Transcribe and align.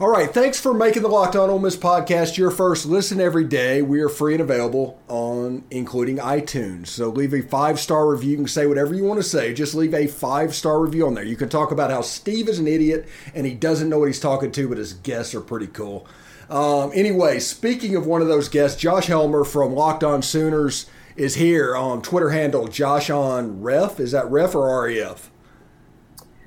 All 0.00 0.08
right, 0.08 0.32
thanks 0.32 0.58
for 0.58 0.72
making 0.72 1.02
the 1.02 1.08
Locked 1.08 1.36
On 1.36 1.50
Ole 1.50 1.58
Miss 1.58 1.76
podcast 1.76 2.38
your 2.38 2.50
first 2.50 2.86
listen 2.86 3.20
every 3.20 3.44
day. 3.44 3.82
We 3.82 4.00
are 4.00 4.08
free 4.08 4.32
and 4.32 4.40
available 4.40 4.98
on 5.08 5.62
including 5.70 6.16
iTunes. 6.16 6.86
So 6.86 7.10
leave 7.10 7.34
a 7.34 7.42
five 7.42 7.78
star 7.78 8.08
review. 8.08 8.30
You 8.30 8.36
can 8.38 8.48
say 8.48 8.66
whatever 8.66 8.94
you 8.94 9.04
want 9.04 9.20
to 9.20 9.22
say. 9.22 9.52
Just 9.52 9.74
leave 9.74 9.92
a 9.92 10.06
five 10.06 10.54
star 10.54 10.80
review 10.80 11.06
on 11.06 11.12
there. 11.12 11.22
You 11.22 11.36
can 11.36 11.50
talk 11.50 11.70
about 11.70 11.90
how 11.90 12.00
Steve 12.00 12.48
is 12.48 12.58
an 12.58 12.66
idiot 12.66 13.06
and 13.34 13.44
he 13.44 13.52
doesn't 13.52 13.90
know 13.90 13.98
what 13.98 14.06
he's 14.06 14.18
talking 14.18 14.50
to, 14.52 14.68
but 14.70 14.78
his 14.78 14.94
guests 14.94 15.34
are 15.34 15.42
pretty 15.42 15.66
cool. 15.66 16.06
Um, 16.48 16.92
anyway, 16.94 17.38
speaking 17.38 17.94
of 17.94 18.06
one 18.06 18.22
of 18.22 18.28
those 18.28 18.48
guests, 18.48 18.80
Josh 18.80 19.08
Helmer 19.08 19.44
from 19.44 19.74
Locked 19.74 20.02
On 20.02 20.22
Sooners 20.22 20.86
is 21.14 21.34
here 21.34 21.76
on 21.76 22.00
Twitter 22.00 22.30
handle 22.30 22.68
Josh 22.68 23.10
on 23.10 23.60
Ref. 23.60 24.00
Is 24.00 24.12
that 24.12 24.30
Ref 24.30 24.54
or 24.54 24.82
REF? 24.82 25.30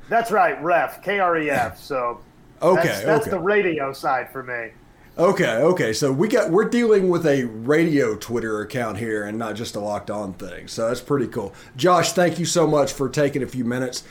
That's 0.09 0.31
right, 0.31 0.59
Ref 0.63 1.03
K 1.03 1.19
R 1.19 1.37
E 1.37 1.51
F. 1.51 1.77
So 1.77 2.19
Okay, 2.63 2.87
that's, 2.87 3.03
that's 3.03 3.21
okay. 3.23 3.31
the 3.31 3.39
radio 3.39 3.91
side 3.93 4.31
for 4.31 4.41
me. 4.43 4.71
Okay, 5.17 5.57
okay. 5.57 5.93
So 5.93 6.11
we 6.11 6.27
got 6.27 6.49
we're 6.49 6.69
dealing 6.69 7.09
with 7.09 7.27
a 7.27 7.43
radio 7.43 8.15
Twitter 8.15 8.61
account 8.61 8.97
here 8.97 9.25
and 9.25 9.37
not 9.37 9.55
just 9.55 9.75
a 9.75 9.79
locked 9.79 10.09
on 10.09 10.33
thing. 10.33 10.67
So 10.67 10.87
that's 10.87 11.01
pretty 11.01 11.27
cool. 11.27 11.53
Josh, 11.75 12.13
thank 12.13 12.39
you 12.39 12.45
so 12.45 12.65
much 12.65 12.93
for 12.93 13.09
taking 13.09 13.43
a 13.43 13.47
few 13.47 13.63
minutes. 13.63 14.03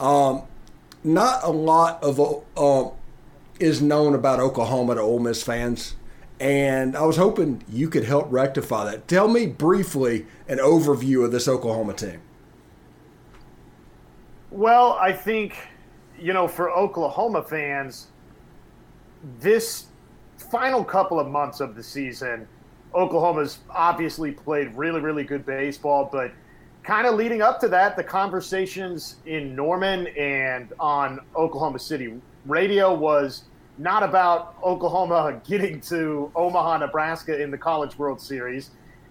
Um, 0.00 0.42
not 1.04 1.44
a 1.44 1.50
lot 1.50 2.02
of 2.02 2.44
uh, 2.56 2.90
is 3.60 3.80
known 3.80 4.14
about 4.14 4.40
Oklahoma 4.40 4.96
to 4.96 5.00
Ole 5.00 5.20
Miss 5.20 5.42
fans, 5.42 5.94
and 6.40 6.96
I 6.96 7.02
was 7.02 7.16
hoping 7.16 7.62
you 7.68 7.88
could 7.88 8.04
help 8.04 8.26
rectify 8.30 8.84
that. 8.86 9.06
Tell 9.06 9.28
me 9.28 9.46
briefly 9.46 10.26
an 10.48 10.58
overview 10.58 11.24
of 11.24 11.30
this 11.30 11.46
Oklahoma 11.46 11.94
team. 11.94 12.20
Well, 14.50 14.94
I 15.00 15.12
think, 15.12 15.56
you 16.20 16.32
know, 16.32 16.48
for 16.48 16.70
Oklahoma 16.70 17.42
fans, 17.42 18.08
this 19.40 19.86
final 20.36 20.84
couple 20.84 21.18
of 21.18 21.28
months 21.28 21.60
of 21.60 21.74
the 21.74 21.82
season, 21.82 22.46
Oklahoma's 22.94 23.58
obviously 23.70 24.32
played 24.32 24.74
really, 24.74 25.00
really 25.00 25.24
good 25.24 25.44
baseball, 25.44 26.08
but 26.10 26.32
kind 26.82 27.06
of 27.06 27.14
leading 27.14 27.42
up 27.42 27.60
to 27.60 27.68
that, 27.68 27.96
the 27.96 28.04
conversations 28.04 29.16
in 29.26 29.54
Norman 29.54 30.06
and 30.08 30.72
on 30.80 31.20
Oklahoma 31.36 31.78
City 31.78 32.14
radio 32.46 32.94
was 32.94 33.44
not 33.76 34.02
about 34.02 34.56
Oklahoma 34.64 35.40
getting 35.46 35.80
to 35.82 36.32
Omaha, 36.34 36.78
Nebraska 36.78 37.40
in 37.40 37.50
the 37.50 37.58
College 37.58 37.98
World 37.98 38.20
Series. 38.20 38.70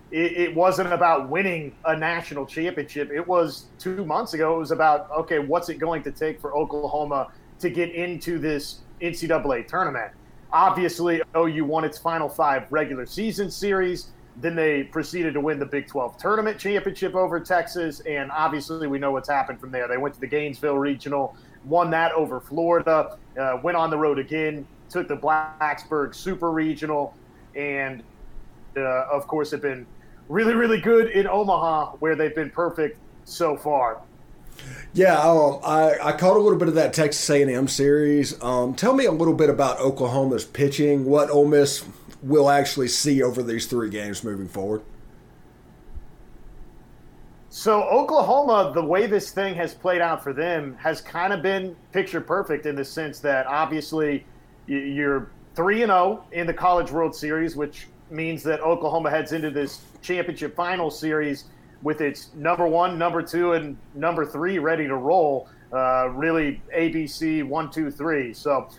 It, 0.09 0.31
it, 0.37 0.55
wasn't 0.55 0.93
about 0.93 1.27
winning 1.27 1.75
a 1.83 1.95
national 1.95 2.45
championship. 2.45 3.11
It 3.11 3.27
was 3.27 3.65
two 3.77 4.05
months 4.05 4.33
ago. 4.33 4.55
It 4.55 4.59
was 4.59 4.71
about, 4.71 5.11
okay, 5.11 5.39
what's 5.39 5.67
it 5.67 5.79
going 5.79 6.01
to 6.03 6.11
take 6.11 6.39
for 6.39 6.55
Oklahoma 6.55 7.27
to 7.59 7.69
get 7.69 7.91
into 7.91 8.39
this 8.39 8.79
NCAA 9.01 9.67
tournament? 9.67 10.13
Obviously, 10.53 11.21
OU 11.35 11.65
won 11.65 11.83
its 11.83 11.97
final 11.97 12.29
five 12.29 12.71
regular 12.71 13.05
season 13.05 13.51
series. 13.51 14.11
Then 14.39 14.55
they 14.55 14.83
proceeded 14.83 15.33
to 15.33 15.41
win 15.41 15.59
the 15.59 15.65
Big 15.65 15.87
12 15.87 16.17
tournament 16.17 16.57
championship 16.57 17.15
over 17.15 17.39
Texas. 17.39 17.99
And 18.01 18.31
obviously, 18.31 18.87
we 18.87 18.99
know 18.99 19.11
what's 19.11 19.29
happened 19.29 19.59
from 19.59 19.71
there. 19.71 19.89
They 19.89 19.97
went 19.97 20.13
to 20.15 20.21
the 20.21 20.27
Gainesville 20.27 20.77
Regional, 20.77 21.35
won 21.65 21.89
that 21.91 22.13
over 22.13 22.39
Florida, 22.39 23.17
uh, 23.37 23.59
went 23.61 23.75
on 23.75 23.89
the 23.89 23.97
road 23.97 24.19
again, 24.19 24.65
took 24.89 25.07
the 25.07 25.17
Blacksburg 25.17 26.15
Super 26.15 26.51
Regional, 26.51 27.13
and 27.55 28.03
uh, 28.77 29.05
of 29.11 29.27
course, 29.27 29.51
have 29.51 29.61
been 29.61 29.85
really, 30.29 30.53
really 30.53 30.79
good 30.79 31.09
in 31.11 31.27
Omaha, 31.27 31.91
where 31.97 32.15
they've 32.15 32.35
been 32.35 32.49
perfect 32.49 32.99
so 33.25 33.55
far. 33.57 34.01
Yeah, 34.93 35.19
um, 35.19 35.59
I, 35.63 35.97
I 36.01 36.11
caught 36.13 36.37
a 36.37 36.39
little 36.39 36.57
bit 36.57 36.67
of 36.67 36.75
that 36.75 36.93
Texas 36.93 37.29
A&M 37.29 37.67
series. 37.67 38.41
Um, 38.41 38.73
tell 38.73 38.93
me 38.93 39.05
a 39.05 39.11
little 39.11 39.33
bit 39.33 39.49
about 39.49 39.79
Oklahoma's 39.79 40.45
pitching. 40.45 41.05
What 41.05 41.29
Ole 41.29 41.45
Miss 41.47 41.85
will 42.23 42.49
actually 42.49 42.87
see 42.87 43.21
over 43.21 43.43
these 43.43 43.67
three 43.67 43.89
games 43.89 44.23
moving 44.23 44.47
forward. 44.47 44.81
So 47.49 47.83
Oklahoma, 47.83 48.71
the 48.73 48.83
way 48.83 49.07
this 49.07 49.31
thing 49.31 49.55
has 49.55 49.73
played 49.73 50.01
out 50.01 50.23
for 50.23 50.33
them, 50.33 50.75
has 50.79 51.01
kind 51.01 51.33
of 51.33 51.41
been 51.41 51.75
picture 51.91 52.21
perfect 52.21 52.65
in 52.65 52.75
the 52.75 52.85
sense 52.85 53.19
that 53.19 53.47
obviously 53.47 54.25
you're 54.67 55.31
three 55.55 55.81
and 55.81 55.89
zero 55.89 56.23
in 56.31 56.45
the 56.45 56.53
College 56.53 56.91
World 56.91 57.15
Series, 57.15 57.55
which 57.55 57.87
means 58.09 58.43
that 58.43 58.61
Oklahoma 58.61 59.09
heads 59.09 59.31
into 59.33 59.51
this 59.51 59.81
championship 60.01 60.55
final 60.55 60.89
series 60.89 61.45
with 61.83 62.01
its 62.01 62.33
number 62.35 62.67
one, 62.67 62.97
number 62.97 63.21
two, 63.21 63.53
and 63.53 63.77
number 63.93 64.25
three 64.25 64.59
ready 64.59 64.87
to 64.87 64.95
roll. 64.95 65.47
Uh, 65.71 66.09
really, 66.13 66.61
ABC 66.75 67.43
one, 67.43 67.69
two, 67.69 67.91
three. 67.91 68.33
So 68.33 68.69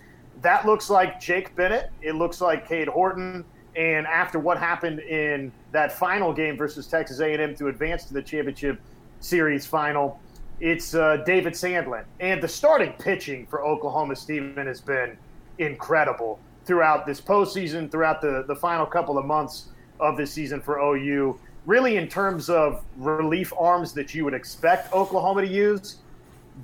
that 0.43 0.67
looks 0.67 0.89
like 0.91 1.21
Jake 1.21 1.55
Bennett. 1.55 1.91
It 2.01 2.15
looks 2.15 2.41
like 2.41 2.67
Cade 2.69 2.89
Horton. 2.89 3.45
And 3.77 4.07
after 4.07 4.39
what 4.39 4.59
happened 4.59 5.01
in 5.01 5.53
that 5.73 5.93
final 5.93 6.33
game 6.33 6.57
versus 6.57 6.87
Texas 6.87 7.21
A&M 7.21 7.55
to 7.57 7.69
advance 7.69 8.05
to 8.07 8.15
the 8.15 8.23
championship 8.23 8.81
series 9.21 9.67
final, 9.67 10.19
it's 10.61 10.95
uh, 10.95 11.19
David 11.19 11.53
Sandlin. 11.53 12.05
And 12.19 12.43
the 12.43 12.49
starting 12.49 12.93
pitching 12.95 13.47
for 13.47 13.65
Oklahoma, 13.65 14.17
Stephen, 14.17 14.67
has 14.67 14.81
been 14.81 15.17
incredible 15.59 16.41
throughout 16.69 17.07
this 17.07 17.19
postseason, 17.19 17.91
throughout 17.91 18.21
the, 18.21 18.45
the 18.47 18.55
final 18.55 18.85
couple 18.85 19.17
of 19.17 19.25
months 19.25 19.71
of 19.99 20.19
this 20.19 20.31
season 20.31 20.61
for 20.61 20.79
OU. 20.79 21.41
Really, 21.65 21.97
in 21.97 22.07
terms 22.09 22.51
of 22.51 22.85
relief 22.99 23.55
arms 23.59 23.95
that 23.95 24.15
you 24.15 24.25
would 24.27 24.35
expect 24.35 24.93
Oklahoma 24.93 25.41
to 25.41 25.49
use, 25.49 25.97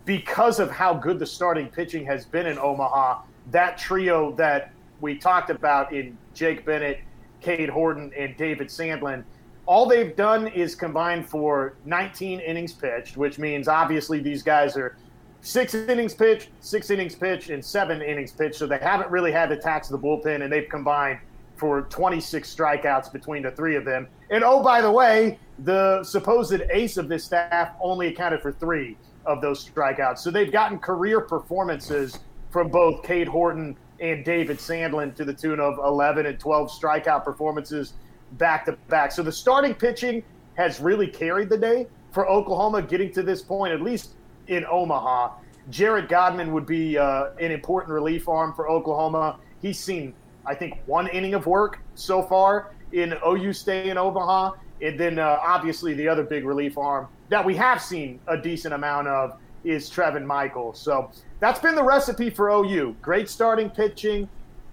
because 0.05 0.61
of 0.61 0.71
how 0.71 0.93
good 0.93 1.19
the 1.19 1.25
starting 1.25 1.69
pitching 1.69 2.05
has 2.05 2.27
been 2.27 2.47
in 2.47 2.59
Omaha, 2.59 3.23
that 3.51 3.79
trio 3.79 4.33
that 4.33 4.73
we 5.01 5.17
talked 5.17 5.49
about 5.49 5.93
in 5.93 6.19
Jake 6.35 6.67
Bennett, 6.67 7.01
Cade 7.41 7.71
Horton, 7.71 8.13
and 8.17 8.37
David 8.37 8.69
Sandlin, 8.69 9.25
all 9.65 9.87
they've 9.87 10.15
done 10.15 10.49
is 10.49 10.75
combine 10.75 11.25
for 11.25 11.77
19 11.87 12.41
innings 12.41 12.75
pitched, 12.75 13.17
which 13.17 13.39
means 13.39 13.69
obviously 13.69 14.21
these 14.21 14.43
guys 14.43 14.77
are 14.77 14.99
six 15.45 15.75
innings 15.75 16.15
pitched, 16.15 16.49
six 16.61 16.91
innings 16.91 17.15
pitched, 17.15 17.51
and 17.51 17.65
seven 17.65 18.03
innings 18.03 18.33
pitched. 18.33 18.57
So 18.57 18.67
they 18.67 18.79
haven't 18.79 19.11
really 19.11 19.31
had 19.31 19.49
to 19.51 19.57
tax 19.57 19.89
the 19.89 19.99
bullpen, 19.99 20.43
and 20.43 20.53
they've 20.53 20.69
combined 20.69 21.21
for 21.57 21.83
26 21.83 22.53
strikeouts 22.53 23.13
between 23.13 23.43
the 23.43 23.51
three 23.53 23.77
of 23.77 23.85
them. 23.85 24.09
And 24.31 24.43
oh, 24.43 24.63
by 24.63 24.81
the 24.81 24.91
way, 24.91 25.39
the 25.61 26.03
supposed 26.03 26.61
ace 26.73 26.97
of 26.97 27.09
this 27.09 27.25
staff 27.25 27.75
only 27.81 28.09
accounted 28.09 28.41
for 28.41 28.53
three 28.53 28.97
of 29.25 29.41
those 29.41 29.65
strikeouts. 29.65 30.19
So 30.19 30.31
they've 30.31 30.51
gotten 30.51 30.79
career 30.79 31.21
performances 31.21 32.19
from 32.51 32.69
both 32.69 33.05
Cade 33.05 33.29
Horton 33.29 33.77
and 34.01 34.25
David 34.25 34.59
Sandlin 34.59 35.15
to 35.15 35.25
the 35.25 35.33
tune 35.33 35.61
of 35.61 35.79
11 35.79 36.27
and 36.27 36.41
12 36.41 36.71
strikeout 36.71 37.25
performances 37.25 37.93
back 38.33 38.65
to 38.65 38.73
back. 38.89 39.13
So 39.13 39.23
the 39.23 39.33
starting 39.33 39.75
pitching 39.75 40.23
has 40.55 40.81
really 40.81 41.07
carried 41.07 41.49
the 41.49 41.59
day 41.59 41.87
for 42.13 42.29
Oklahoma 42.29 42.83
getting 42.83 43.13
to 43.13 43.23
this 43.23 43.43
point, 43.43 43.73
at 43.73 43.81
least 43.81 44.15
in 44.49 44.65
Omaha. 44.71 45.33
Jared 45.71 46.09
Godman 46.09 46.53
would 46.53 46.67
be 46.67 46.99
uh, 46.99 47.31
an 47.41 47.51
important 47.51 47.93
relief 47.93 48.29
arm 48.29 48.53
for 48.53 48.69
Oklahoma. 48.69 49.39
He's 49.63 49.79
seen, 49.79 50.15
I 50.45 50.55
think, 50.55 50.79
one 50.87 51.09
inning 51.09 51.35
of 51.35 51.47
work 51.47 51.81
so 51.95 52.23
far 52.23 52.73
in 52.93 53.15
OU 53.27 53.53
stay 53.55 53.91
in 53.91 53.99
Omaha. 53.99 54.53
And 54.83 54.99
then 55.01 55.19
uh, 55.19 55.39
obviously 55.41 55.95
the 55.95 56.09
other 56.09 56.23
big 56.23 56.45
relief 56.45 56.77
arm 56.77 57.09
that 57.29 57.45
we 57.45 57.55
have 57.57 57.81
seen 57.81 58.21
a 58.27 58.37
decent 58.37 58.75
amount 58.75 59.09
of 59.09 59.39
is 59.65 59.89
Trevin 59.89 60.25
Michael. 60.25 60.75
So 60.75 61.11
that's 61.41 61.59
been 61.59 61.75
the 61.75 61.83
recipe 61.83 62.31
for 62.31 62.51
OU. 62.51 62.97
Great 63.01 63.29
starting 63.29 63.71
pitching, 63.71 64.29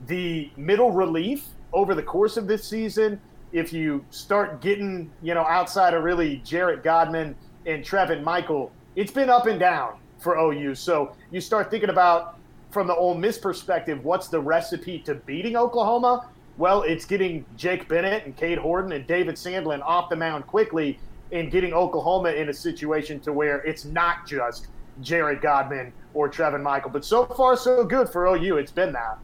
the 0.08 0.52
middle 0.58 0.92
relief 0.92 1.46
over 1.74 1.96
the 1.96 2.04
course 2.04 2.38
of 2.38 2.48
this 2.48 2.64
season. 2.68 3.22
If 3.54 3.74
you 3.74 4.06
start 4.10 4.62
getting, 4.62 5.12
you 5.22 5.34
know, 5.34 5.46
outside 5.46 5.94
of 5.94 6.04
really 6.04 6.38
Jarrett 6.44 6.84
Godman 6.84 7.36
and 7.66 7.84
Trevin 7.84 8.24
Michael, 8.24 8.72
it's 8.96 9.12
been 9.12 9.30
up 9.30 9.48
and 9.48 9.60
down 9.60 9.96
for 10.20 10.38
OU. 10.38 10.76
So 10.76 11.16
you 11.32 11.42
start 11.42 11.72
thinking 11.72 11.90
about 11.90 12.38
from 12.72 12.88
the 12.88 12.96
Ole 12.96 13.16
Miss 13.16 13.38
perspective, 13.38 14.04
what's 14.04 14.28
the 14.28 14.40
recipe 14.40 15.00
to 15.00 15.16
beating 15.16 15.58
Oklahoma? 15.58 16.30
Well, 16.58 16.84
it's 16.84 17.06
getting 17.06 17.46
Jake 17.58 17.88
Bennett 17.88 18.26
and 18.26 18.36
Cade 18.36 18.58
Horton 18.58 18.92
and 18.92 19.06
David 19.08 19.36
Sandlin 19.36 19.82
off 19.82 20.10
the 20.10 20.16
mound 20.16 20.48
quickly 20.48 21.00
and 21.32 21.52
getting 21.52 21.74
Oklahoma 21.74 22.30
in 22.30 22.50
a 22.50 22.54
situation 22.54 23.20
to 23.22 23.34
where 23.34 23.60
it's 23.60 23.86
not 23.86 24.28
just 24.28 24.68
Jared 25.02 25.42
Godman 25.42 25.94
or 26.14 26.30
Trevin 26.30 26.62
Michael. 26.62 26.92
But 26.92 27.06
so 27.06 27.26
far, 27.26 27.56
so 27.56 27.84
good 27.84 28.10
for 28.10 28.28
OU. 28.28 28.58
It's 28.58 28.72
been 28.72 28.94
that. 28.94 29.18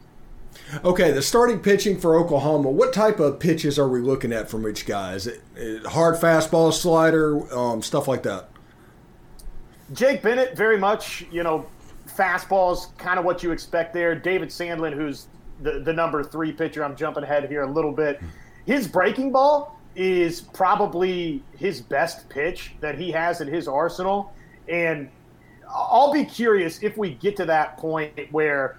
Okay, 0.83 1.11
the 1.11 1.21
starting 1.21 1.59
pitching 1.59 1.99
for 1.99 2.15
Oklahoma. 2.15 2.69
What 2.71 2.93
type 2.93 3.19
of 3.19 3.39
pitches 3.39 3.77
are 3.77 3.87
we 3.87 3.99
looking 3.99 4.33
at 4.33 4.49
from 4.49 4.67
each 4.67 4.85
guy? 4.85 5.13
Is 5.13 5.27
it, 5.27 5.41
is 5.55 5.81
it 5.81 5.85
hard 5.87 6.15
fastball, 6.15 6.73
slider, 6.73 7.53
um, 7.53 7.81
stuff 7.81 8.07
like 8.07 8.23
that? 8.23 8.49
Jake 9.93 10.21
Bennett, 10.21 10.55
very 10.57 10.77
much, 10.77 11.25
you 11.31 11.43
know, 11.43 11.65
fastballs, 12.07 12.95
kind 12.97 13.19
of 13.19 13.25
what 13.25 13.43
you 13.43 13.51
expect 13.51 13.93
there. 13.93 14.15
David 14.15 14.49
Sandlin, 14.49 14.93
who's 14.93 15.27
the, 15.61 15.79
the 15.79 15.93
number 15.93 16.23
three 16.23 16.51
pitcher, 16.51 16.83
I'm 16.83 16.95
jumping 16.95 17.23
ahead 17.23 17.47
here 17.49 17.63
a 17.63 17.71
little 17.71 17.91
bit. 17.91 18.21
His 18.65 18.87
breaking 18.87 19.31
ball 19.31 19.79
is 19.95 20.41
probably 20.41 21.41
his 21.57 21.81
best 21.81 22.29
pitch 22.29 22.73
that 22.81 22.97
he 22.97 23.11
has 23.11 23.41
in 23.41 23.47
his 23.47 23.67
arsenal. 23.67 24.33
And 24.67 25.09
I'll 25.69 26.13
be 26.13 26.25
curious 26.25 26.83
if 26.83 26.97
we 26.97 27.11
get 27.15 27.35
to 27.37 27.45
that 27.45 27.77
point 27.77 28.13
where 28.31 28.77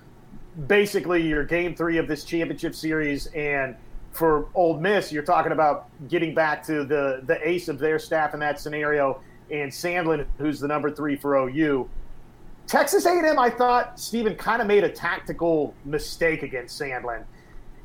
basically 0.67 1.27
your 1.27 1.45
game 1.45 1.75
three 1.75 1.99
of 1.99 2.07
this 2.07 2.25
championship 2.25 2.75
series. 2.75 3.27
And 3.29 3.77
for 4.13 4.49
Ole 4.55 4.79
Miss, 4.79 5.11
you're 5.11 5.25
talking 5.25 5.53
about 5.53 5.89
getting 6.09 6.35
back 6.35 6.65
to 6.67 6.85
the, 6.85 7.23
the 7.25 7.39
ace 7.47 7.69
of 7.69 7.79
their 7.79 7.99
staff 7.99 8.35
in 8.35 8.41
that 8.41 8.61
scenario 8.61 9.21
and 9.51 9.71
Sandlin, 9.71 10.27
who's 10.39 10.61
the 10.61 10.69
number 10.69 10.91
three 10.91 11.17
for 11.17 11.37
OU. 11.37 11.89
Texas 12.67 13.07
A&M, 13.07 13.39
I 13.39 13.49
thought 13.49 13.99
Stephen 13.99 14.35
kind 14.35 14.61
of 14.61 14.69
made 14.69 14.85
a 14.85 14.91
tactical 14.91 15.75
mistake 15.85 16.43
against 16.43 16.79
Sandlin. 16.81 17.25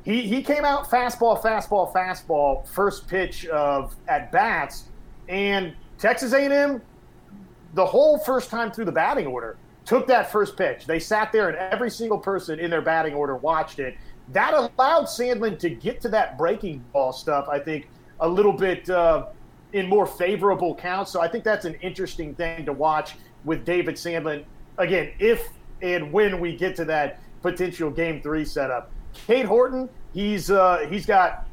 He 0.04 0.27
he 0.27 0.44
came 0.44 0.65
out 0.65 0.89
fastball, 0.89 1.42
fastball, 1.42 1.94
fastball, 1.94 2.68
first 2.68 3.07
pitch 3.07 3.45
of 3.45 3.95
at 4.10 4.31
bats, 4.31 4.89
and 5.30 5.74
Texas 5.98 6.33
A&M, 6.33 6.81
the 7.74 7.86
whole 7.86 8.18
first 8.18 8.50
time 8.50 8.71
through 8.71 8.86
the 8.86 8.92
batting 8.92 9.25
order, 9.25 9.56
took 9.86 10.06
that 10.07 10.30
first 10.30 10.57
pitch. 10.57 10.86
They 10.86 11.00
sat 11.00 11.31
there, 11.31 11.48
and 11.48 11.57
every 11.57 11.89
single 11.89 12.18
person 12.18 12.60
in 12.60 12.69
their 12.69 12.81
batting 12.81 13.13
order 13.13 13.38
watched 13.38 13.80
it. 13.80 13.95
That 14.33 14.54
allowed 14.54 15.06
Sandlin 15.06 15.57
to 15.60 15.69
get 15.69 16.01
to 16.01 16.10
that 16.10 16.38
breaking 16.38 16.83
ball 16.92 17.13
stuff. 17.13 17.48
I 17.50 17.60
think 17.60 17.88
a 18.19 18.27
little 18.27 18.54
bit 18.54 18.89
uh, 18.89 19.27
in 19.74 19.90
more 19.90 20.06
favorable 20.06 20.75
counts. 20.75 21.12
So 21.12 21.22
I 21.22 21.28
think 21.28 21.44
that's 21.44 21.66
an 21.66 21.75
interesting 21.81 22.34
thing 22.36 22.66
to 22.66 22.74
watch 22.74 23.16
with 23.44 23.66
David 23.66 23.96
Sandlin 23.96 24.46
again, 24.78 25.12
if 25.20 25.50
and 25.81 26.12
when 26.14 26.40
we 26.40 26.56
get 26.56 26.75
to 26.78 26.86
that 26.86 27.20
potential 27.42 27.92
game 27.92 28.22
three 28.22 28.46
setup. 28.46 28.92
Cade 29.14 29.46
Horton, 29.46 29.90
he's 30.14 30.50
uh, 30.50 30.88
he's 30.90 31.06
got 31.06 31.48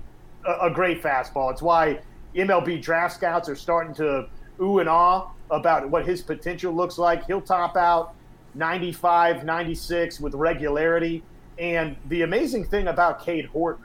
a, 0.46 0.69
a, 0.69 0.70
great 0.70 1.02
fastball. 1.02 1.50
It's 1.50 1.61
why 1.61 2.00
MLB 2.34 2.81
draft 2.81 3.14
scouts 3.14 3.49
are 3.49 3.56
starting 3.56 3.93
to 3.94 4.28
ooh 4.61 4.78
and 4.78 4.88
ah 4.88 5.31
about 5.50 5.88
what 5.90 6.06
his 6.06 6.22
potential 6.22 6.72
looks 6.72 6.96
like. 6.96 7.26
He'll 7.26 7.40
top 7.40 7.76
out 7.76 8.14
95, 8.55 9.44
96 9.44 10.20
with 10.20 10.34
regularity. 10.34 11.22
And 11.58 11.96
the 12.08 12.22
amazing 12.22 12.64
thing 12.64 12.88
about 12.88 13.22
Cade 13.22 13.46
Horton, 13.46 13.84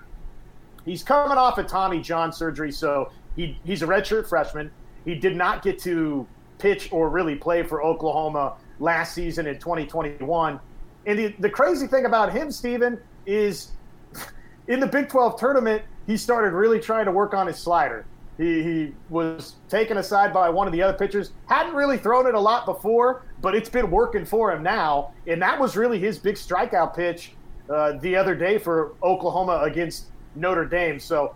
he's 0.85 1.03
coming 1.03 1.37
off 1.37 1.57
a 1.57 1.63
Tommy 1.63 1.99
John 1.99 2.31
surgery, 2.31 2.71
so 2.71 3.11
he, 3.35 3.59
he's 3.63 3.81
a 3.81 3.87
redshirt 3.87 4.27
freshman. 4.27 4.71
He 5.03 5.15
did 5.15 5.35
not 5.35 5.61
get 5.61 5.79
to 5.79 6.27
pitch 6.57 6.89
or 6.91 7.09
really 7.09 7.35
play 7.35 7.63
for 7.63 7.83
Oklahoma 7.83 8.55
last 8.79 9.13
season 9.13 9.47
in 9.47 9.59
2021. 9.59 10.59
And 11.05 11.19
the, 11.19 11.35
the 11.39 11.49
crazy 11.49 11.87
thing 11.87 12.05
about 12.05 12.31
him, 12.31 12.51
Steven, 12.51 12.99
is 13.25 13.71
in 14.67 14.79
the 14.79 14.87
Big 14.87 15.09
12 15.09 15.39
tournament, 15.39 15.83
he 16.07 16.17
started 16.17 16.53
really 16.53 16.79
trying 16.79 17.05
to 17.05 17.11
work 17.11 17.33
on 17.33 17.47
his 17.47 17.57
slider. 17.57 18.05
He, 18.37 18.63
he 18.63 18.93
was 19.09 19.55
taken 19.69 19.97
aside 19.97 20.33
by 20.33 20.49
one 20.49 20.67
of 20.67 20.73
the 20.73 20.81
other 20.81 20.97
pitchers. 20.97 21.31
Hadn't 21.47 21.73
really 21.73 21.97
thrown 21.97 22.27
it 22.27 22.35
a 22.35 22.39
lot 22.39 22.65
before, 22.65 23.23
but 23.41 23.55
it's 23.55 23.69
been 23.69 23.89
working 23.89 24.25
for 24.25 24.51
him 24.51 24.61
now. 24.61 25.13
And 25.27 25.41
that 25.41 25.59
was 25.59 25.77
really 25.77 25.99
his 25.99 26.17
big 26.17 26.35
strikeout 26.35 26.95
pitch 26.95 27.31
uh, 27.69 27.93
the 27.93 28.15
other 28.15 28.35
day 28.35 28.57
for 28.57 28.93
Oklahoma 29.01 29.61
against 29.63 30.07
Notre 30.35 30.65
Dame. 30.65 30.99
So, 30.99 31.35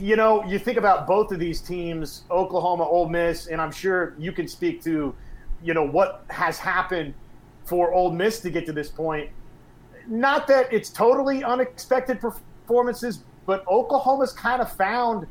you 0.00 0.16
know, 0.16 0.44
you 0.44 0.58
think 0.58 0.78
about 0.78 1.06
both 1.06 1.32
of 1.32 1.38
these 1.38 1.60
teams, 1.60 2.24
Oklahoma, 2.30 2.84
Ole 2.84 3.08
Miss, 3.08 3.46
and 3.46 3.60
I'm 3.60 3.72
sure 3.72 4.14
you 4.18 4.32
can 4.32 4.48
speak 4.48 4.82
to 4.84 5.14
you 5.62 5.74
know 5.74 5.86
what 5.86 6.24
has 6.28 6.58
happened 6.58 7.14
for 7.64 7.92
Ole 7.92 8.12
Miss 8.12 8.40
to 8.40 8.50
get 8.50 8.66
to 8.66 8.72
this 8.72 8.88
point. 8.88 9.30
Not 10.06 10.46
that 10.46 10.72
it's 10.72 10.90
totally 10.90 11.42
unexpected 11.42 12.20
performances, 12.20 13.24
but 13.44 13.66
Oklahoma's 13.66 14.32
kind 14.32 14.62
of 14.62 14.72
found 14.72 15.26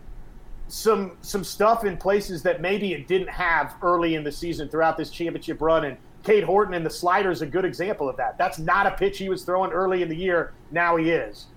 some 0.67 1.17
some 1.21 1.43
stuff 1.43 1.85
in 1.85 1.97
places 1.97 2.43
that 2.43 2.61
maybe 2.61 2.93
it 2.93 3.07
didn't 3.07 3.29
have 3.29 3.75
early 3.81 4.15
in 4.15 4.23
the 4.23 4.31
season 4.31 4.67
throughout 4.67 4.97
this 4.97 5.09
championship 5.09 5.61
run. 5.61 5.85
And 5.85 5.97
Cade 6.23 6.43
Horton 6.43 6.73
and 6.73 6.85
the 6.85 6.89
slider 6.89 7.31
is 7.31 7.41
a 7.41 7.45
good 7.45 7.65
example 7.65 8.09
of 8.09 8.17
that. 8.17 8.37
That's 8.37 8.59
not 8.59 8.87
a 8.87 8.91
pitch 8.91 9.17
he 9.17 9.29
was 9.29 9.43
throwing 9.43 9.71
early 9.71 10.01
in 10.01 10.09
the 10.09 10.15
year. 10.15 10.53
Now 10.71 10.97
he 10.97 11.11
is. 11.11 11.47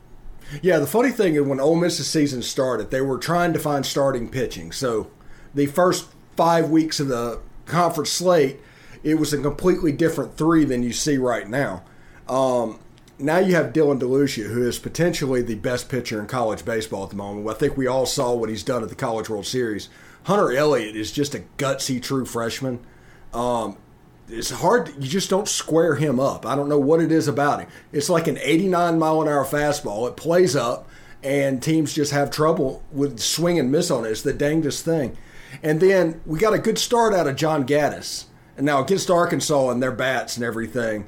Yeah, 0.63 0.79
the 0.79 0.87
funny 0.87 1.11
thing 1.11 1.35
is 1.35 1.43
when 1.43 1.61
Ole 1.61 1.77
Miss's 1.77 2.07
season 2.07 2.43
started, 2.43 2.91
they 2.91 3.01
were 3.01 3.19
trying 3.19 3.53
to 3.53 3.59
find 3.59 3.85
starting 3.85 4.29
pitching. 4.29 4.73
So 4.73 5.11
the 5.55 5.67
first 5.67 6.09
five 6.37 6.71
weeks 6.71 7.01
of 7.01 7.09
the 7.09 7.41
conference 7.67 8.11
slate, 8.11 8.61
it 9.03 9.17
was 9.17 9.33
a 9.33 9.41
completely 9.41 9.93
different 9.93 10.37
three 10.37 10.65
than 10.65 10.83
you 10.83 10.93
see 10.93 11.19
right 11.19 11.49
now. 11.49 11.85
Um, 12.29 12.81
now 13.19 13.39
you 13.39 13.55
have 13.55 13.73
Dylan 13.73 14.01
DeLucia, 14.01 14.49
who 14.51 14.67
is 14.67 14.79
potentially 14.79 15.43
the 15.43 15.57
best 15.57 15.89
pitcher 15.89 16.21
in 16.21 16.27
college 16.27 16.65
baseball 16.65 17.05
at 17.05 17.11
the 17.11 17.17
moment. 17.17 17.49
I 17.49 17.55
think 17.55 17.77
we 17.77 17.87
all 17.87 18.07
saw 18.07 18.35
what 18.35 18.49
he's 18.49 18.63
done 18.63 18.83
at 18.83 18.89
the 18.89 18.95
College 18.95 19.29
World 19.29 19.47
Series. 19.47 19.89
Hunter 20.25 20.53
Elliott 20.53 20.95
is 20.95 21.11
just 21.11 21.35
a 21.35 21.45
gutsy 21.57 22.03
true 22.03 22.25
freshman. 22.25 22.81
Um, 23.35 23.77
it's 24.29 24.51
hard. 24.51 24.93
You 24.99 25.09
just 25.09 25.31
don't 25.31 25.49
square 25.49 25.95
him 25.95 26.21
up. 26.21 26.45
I 26.45 26.55
don't 26.55 26.69
know 26.69 26.79
what 26.79 27.01
it 27.01 27.11
is 27.11 27.29
about 27.29 27.61
him. 27.61 27.69
It's 27.93 28.11
like 28.11 28.27
an 28.27 28.39
89 28.41 28.99
mile 28.99 29.23
an 29.23 29.29
hour 29.29 29.45
fastball. 29.45 30.09
It 30.09 30.17
plays 30.17 30.55
up, 30.55 30.89
and 31.23 31.63
teams 31.63 31.95
just 31.95 32.13
have 32.13 32.31
trouble 32.31 32.83
with 32.93 33.19
swing 33.19 33.59
and 33.59 33.73
miss 33.73 33.91
on 33.91 34.05
it. 34.05 34.11
It's 34.11 34.23
the 34.23 34.33
dangest 34.33 34.85
thing. 34.85 35.17
And 35.63 35.81
then 35.81 36.21
we 36.27 36.39
got 36.39 36.55
a 36.55 36.59
good 36.59 36.79
start 36.79 37.15
out 37.15 37.27
of 37.27 37.37
John 37.37 37.67
Gaddis. 37.67 38.25
And 38.57 38.67
now 38.67 38.83
against 38.83 39.11
Arkansas 39.11 39.71
and 39.71 39.83
their 39.83 39.93
bats 39.93 40.37
and 40.37 40.45
everything, 40.45 41.07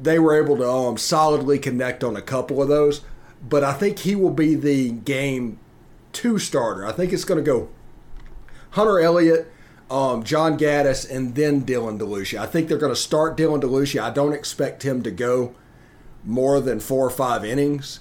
they 0.00 0.18
were 0.18 0.40
able 0.40 0.56
to 0.56 0.68
um, 0.68 0.96
solidly 0.96 1.58
connect 1.58 2.02
on 2.02 2.16
a 2.16 2.22
couple 2.22 2.62
of 2.62 2.68
those. 2.68 3.02
But 3.46 3.64
I 3.64 3.72
think 3.72 4.00
he 4.00 4.14
will 4.14 4.30
be 4.30 4.54
the 4.54 4.90
game 4.90 5.58
two 6.12 6.38
starter. 6.38 6.86
I 6.86 6.92
think 6.92 7.12
it's 7.12 7.24
going 7.24 7.42
to 7.42 7.48
go 7.48 7.68
Hunter 8.70 9.00
Elliott, 9.00 9.50
um, 9.90 10.22
John 10.22 10.56
Gaddis, 10.56 11.10
and 11.10 11.34
then 11.34 11.64
Dylan 11.64 11.98
DeLucia. 11.98 12.38
I 12.38 12.46
think 12.46 12.68
they're 12.68 12.78
going 12.78 12.92
to 12.92 12.96
start 12.96 13.36
Dylan 13.36 13.60
DeLucia. 13.60 14.00
I 14.00 14.10
don't 14.10 14.32
expect 14.32 14.84
him 14.84 15.02
to 15.02 15.10
go 15.10 15.54
more 16.24 16.60
than 16.60 16.80
four 16.80 17.06
or 17.06 17.10
five 17.10 17.44
innings, 17.44 18.00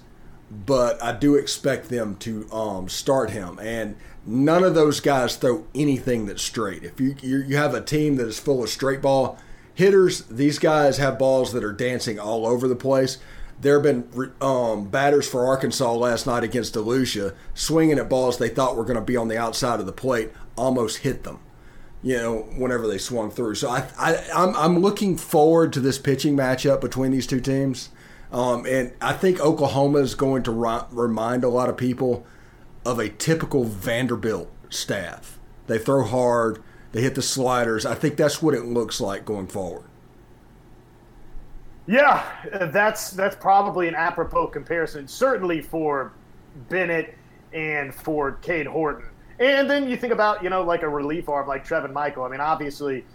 but 0.52 1.02
I 1.02 1.14
do 1.14 1.36
expect 1.36 1.90
them 1.90 2.16
to 2.18 2.50
um, 2.52 2.90
start 2.90 3.32
him. 3.32 3.58
And 3.60 3.96
none 4.26 4.64
of 4.64 4.76
those 4.76 5.00
guys 5.00 5.36
throw 5.36 5.66
anything 5.74 6.28
that's 6.28 6.44
straight. 6.44 6.84
If 6.84 7.00
you 7.00 7.16
you 7.22 7.58
have 7.58 7.74
a 7.74 7.82
team 7.82 8.18
that 8.18 8.28
is 8.28 8.40
full 8.40 8.64
of 8.64 8.70
straight 8.70 9.02
ball 9.02 9.38
hitters, 9.74 10.26
these 10.26 10.60
guys 10.60 10.98
have 10.98 11.18
balls 11.18 11.54
that 11.54 11.64
are 11.64 11.74
dancing 11.74 12.20
all 12.20 12.46
over 12.46 12.68
the 12.68 12.76
place. 12.76 13.18
There 13.62 13.82
have 13.82 13.84
been 13.84 14.32
um, 14.40 14.90
batters 14.90 15.28
for 15.28 15.46
Arkansas 15.46 15.94
last 15.94 16.26
night 16.26 16.44
against 16.44 16.76
DeLucia 16.76 17.36
swinging 17.54 18.00
at 18.00 18.10
balls 18.10 18.38
they 18.38 18.48
thought 18.48 18.78
were 18.78 18.86
going 18.86 18.96
to 18.96 19.02
be 19.02 19.18
on 19.18 19.28
the 19.28 19.38
outside 19.38 19.80
of 19.82 19.86
the 19.86 19.92
plate, 19.92 20.32
almost 20.56 21.00
hit 21.00 21.24
them. 21.24 21.40
You 22.02 22.18
know, 22.18 22.38
whenever 22.58 22.88
they 22.88 22.98
swung 22.98 23.30
through. 23.30 23.56
So 23.56 23.70
I, 23.70 23.86
I 23.98 24.24
I'm, 24.34 24.56
I'm 24.56 24.80
looking 24.80 25.18
forward 25.18 25.74
to 25.74 25.82
this 25.82 26.00
pitching 26.00 26.38
matchup 26.38 26.80
between 26.80 27.12
these 27.12 27.28
two 27.28 27.42
teams. 27.42 27.90
Um, 28.32 28.66
and 28.66 28.94
I 29.02 29.14
think 29.14 29.40
Oklahoma 29.40 30.00
is 30.00 30.16
going 30.16 30.44
to 30.44 30.52
ri- 30.52 30.86
remind 30.92 31.44
a 31.44 31.50
lot 31.50 31.68
of 31.68 31.78
people 31.78 32.26
of 32.86 33.00
a 33.00 33.10
typical 33.10 33.66
Vanderbilt 33.66 34.50
staff. 34.70 35.40
They 35.68 35.78
throw 35.78 36.04
hard, 36.04 36.64
they 36.92 37.02
hit 37.02 37.16
the 37.16 37.22
sliders. 37.22 37.86
I 37.86 37.96
think 37.96 38.16
that's 38.18 38.42
what 38.42 38.54
it 38.54 38.66
looks 38.66 39.02
like 39.02 39.26
going 39.26 39.48
forward. 39.48 39.84
Yeah, 41.88 42.24
that's 42.72 43.12
that's 43.12 43.36
probably 43.36 43.88
an 43.88 43.96
apropos 43.96 44.48
comparison, 44.48 45.08
certainly 45.08 45.60
for 45.62 46.14
Bennett 46.70 47.16
and 47.52 47.94
for 47.94 48.34
Cade 48.34 48.68
Horton. 48.68 49.10
And 49.40 49.70
then 49.70 49.90
you 49.90 49.96
think 49.96 50.12
about, 50.12 50.44
you 50.44 50.50
know, 50.50 50.64
like 50.64 50.84
a 50.84 50.90
relief 50.90 51.30
arm 51.30 51.48
like 51.48 51.66
Trevin 51.66 51.94
Michael. 51.94 52.24
I 52.24 52.30
mean, 52.30 52.42
obviously, 52.42 53.06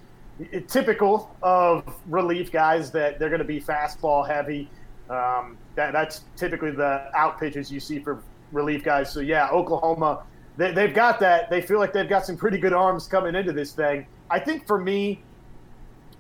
typical 0.69 1.35
of 1.43 1.85
relief 2.09 2.51
guys 2.51 2.91
that 2.93 3.19
they're 3.19 3.29
going 3.29 3.41
to 3.41 3.45
be 3.45 3.61
fastball 3.61 4.27
heavy. 4.27 4.69
Um, 5.11 5.59
that, 5.75 5.93
that's 5.93 6.23
typically 6.37 6.71
the 6.71 7.11
out 7.15 7.39
pitches 7.39 7.71
you 7.71 7.79
see 7.79 7.99
for 7.99 8.23
relief 8.53 8.83
guys. 8.83 9.13
So 9.13 9.21
yeah, 9.21 9.51
Oklahoma, 9.51 10.23
they, 10.57 10.73
they've 10.73 10.95
got 10.95 11.21
that. 11.21 11.51
They 11.51 11.61
feel 11.61 11.79
like 11.79 11.93
they've 11.93 12.09
got 12.09 12.25
some 12.25 12.37
pretty 12.37 12.59
good 12.59 12.73
arms 12.73 13.07
coming 13.07 13.35
into 13.35 13.53
this 13.53 13.73
thing. 13.73 14.07
I 14.31 14.39
think 14.39 14.67
for 14.67 14.79
me, 14.81 15.23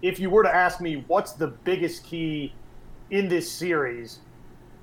if 0.02 0.20
you 0.20 0.28
were 0.28 0.42
to 0.42 0.54
ask 0.54 0.82
me 0.82 1.04
what's 1.06 1.32
the 1.32 1.46
biggest 1.46 2.04
key 2.04 2.52
in 3.10 3.26
this 3.28 3.50
series, 3.50 4.18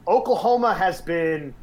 Oklahoma 0.07 0.73
has 0.73 0.99
been 0.99 1.53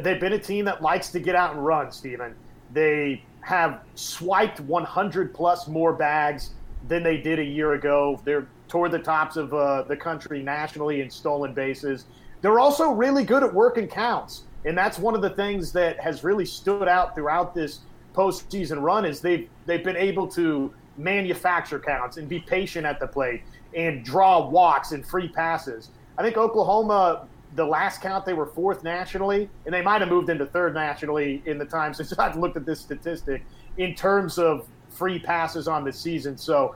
they've 0.00 0.20
been 0.20 0.32
a 0.32 0.38
team 0.38 0.64
that 0.64 0.82
likes 0.82 1.10
to 1.10 1.20
get 1.20 1.34
out 1.34 1.52
and 1.54 1.64
run, 1.64 1.92
Stephen. 1.92 2.34
They 2.72 3.22
have 3.40 3.80
swiped 3.94 4.60
100 4.60 5.34
plus 5.34 5.68
more 5.68 5.92
bags 5.92 6.50
than 6.86 7.02
they 7.02 7.16
did 7.16 7.38
a 7.38 7.44
year 7.44 7.72
ago. 7.72 8.20
They're 8.24 8.46
toward 8.68 8.92
the 8.92 8.98
tops 8.98 9.36
of 9.36 9.52
uh, 9.54 9.82
the 9.82 9.96
country 9.96 10.42
nationally 10.42 11.00
in 11.00 11.10
stolen 11.10 11.54
bases. 11.54 12.04
They're 12.42 12.58
also 12.58 12.90
really 12.90 13.24
good 13.24 13.42
at 13.42 13.52
working 13.52 13.88
counts. 13.88 14.42
And 14.64 14.76
that's 14.76 14.98
one 14.98 15.14
of 15.14 15.22
the 15.22 15.30
things 15.30 15.72
that 15.72 15.98
has 16.00 16.22
really 16.22 16.44
stood 16.44 16.88
out 16.88 17.14
throughout 17.14 17.54
this 17.54 17.80
postseason 18.14 18.82
run 18.82 19.04
is 19.04 19.20
they've 19.20 19.48
they've 19.66 19.84
been 19.84 19.96
able 19.96 20.26
to 20.26 20.74
manufacture 20.96 21.78
counts 21.78 22.16
and 22.16 22.28
be 22.28 22.40
patient 22.40 22.84
at 22.84 22.98
the 22.98 23.06
plate 23.06 23.42
and 23.74 24.04
draw 24.04 24.48
walks 24.48 24.92
and 24.92 25.06
free 25.06 25.28
passes. 25.28 25.90
I 26.16 26.22
think 26.22 26.36
Oklahoma, 26.36 27.28
the 27.54 27.64
last 27.64 28.00
count, 28.00 28.24
they 28.24 28.34
were 28.34 28.46
fourth 28.46 28.84
nationally, 28.84 29.48
and 29.64 29.74
they 29.74 29.82
might 29.82 30.00
have 30.00 30.10
moved 30.10 30.28
into 30.28 30.46
third 30.46 30.74
nationally 30.74 31.42
in 31.46 31.58
the 31.58 31.64
time 31.64 31.94
since 31.94 32.12
I've 32.18 32.36
looked 32.36 32.56
at 32.56 32.66
this 32.66 32.80
statistic 32.80 33.44
in 33.76 33.94
terms 33.94 34.38
of 34.38 34.66
free 34.88 35.18
passes 35.18 35.68
on 35.68 35.84
the 35.84 35.92
season. 35.92 36.36
So 36.36 36.74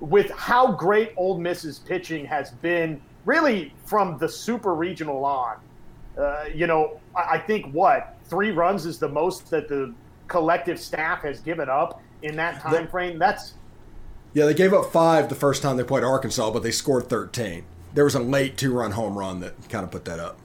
with 0.00 0.30
how 0.30 0.72
great 0.72 1.12
Ole 1.16 1.38
Miss's 1.38 1.78
pitching 1.78 2.24
has 2.26 2.50
been, 2.50 3.00
really 3.24 3.72
from 3.84 4.18
the 4.18 4.28
super 4.28 4.74
regional 4.74 5.24
on. 5.24 5.56
Uh, 6.18 6.44
you 6.54 6.66
know, 6.66 7.00
I, 7.16 7.34
I 7.34 7.38
think 7.38 7.72
what 7.72 8.16
three 8.24 8.50
runs 8.50 8.86
is 8.86 8.98
the 8.98 9.08
most 9.08 9.50
that 9.50 9.68
the 9.68 9.94
collective 10.28 10.78
staff 10.78 11.22
has 11.22 11.40
given 11.40 11.68
up 11.68 12.02
in 12.22 12.36
that 12.36 12.60
time 12.60 12.88
frame. 12.88 13.18
That's 13.18 13.54
yeah, 14.32 14.46
they 14.46 14.54
gave 14.54 14.72
up 14.72 14.92
five 14.92 15.28
the 15.28 15.34
first 15.34 15.62
time 15.62 15.76
they 15.76 15.84
played 15.84 16.02
Arkansas, 16.02 16.50
but 16.50 16.62
they 16.62 16.72
scored 16.72 17.08
13. 17.08 17.64
There 17.94 18.04
was 18.04 18.14
a 18.14 18.20
late 18.20 18.56
two 18.56 18.72
run 18.72 18.90
home 18.90 19.16
run 19.16 19.40
that 19.40 19.68
kind 19.68 19.84
of 19.84 19.90
put 19.90 20.04
that 20.04 20.18
up. 20.18 20.38